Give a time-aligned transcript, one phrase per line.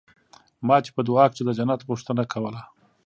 [0.67, 2.61] ما چې په دعا کښې د جنت غوښتنه کوله.